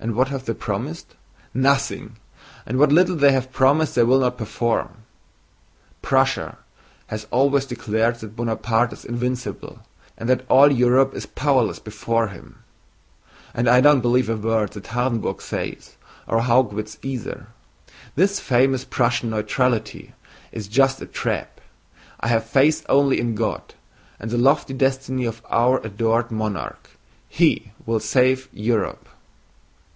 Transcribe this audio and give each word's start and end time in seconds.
And 0.00 0.16
what 0.16 0.28
have 0.30 0.46
they 0.46 0.54
promised? 0.54 1.14
Nothing! 1.54 2.16
And 2.66 2.76
what 2.76 2.90
little 2.90 3.14
they 3.14 3.30
have 3.30 3.52
promised 3.52 3.94
they 3.94 4.02
will 4.02 4.18
not 4.18 4.36
perform! 4.36 5.04
Prussia 6.00 6.58
has 7.06 7.28
always 7.30 7.66
declared 7.66 8.16
that 8.16 8.34
Buonaparte 8.34 8.92
is 8.92 9.04
invincible, 9.04 9.78
and 10.18 10.28
that 10.28 10.44
all 10.48 10.72
Europe 10.72 11.14
is 11.14 11.24
powerless 11.26 11.78
before 11.78 12.28
him.... 12.28 12.64
And 13.54 13.68
I 13.68 13.80
don't 13.80 14.00
believe 14.00 14.28
a 14.28 14.36
word 14.36 14.72
that 14.72 14.88
Hardenburg 14.88 15.40
says, 15.40 15.94
or 16.26 16.40
Haugwitz 16.40 16.98
either. 17.02 17.46
This 18.16 18.40
famous 18.40 18.84
Prussian 18.84 19.30
neutrality 19.30 20.14
is 20.50 20.66
just 20.66 21.00
a 21.00 21.06
trap. 21.06 21.60
I 22.18 22.26
have 22.26 22.42
faith 22.44 22.84
only 22.88 23.20
in 23.20 23.36
God 23.36 23.74
and 24.18 24.32
the 24.32 24.36
lofty 24.38 24.74
destiny 24.74 25.26
of 25.26 25.42
our 25.48 25.78
adored 25.86 26.32
monarch. 26.32 26.90
He 27.28 27.70
will 27.86 28.00
save 28.00 28.48
Europe!" 28.52 29.08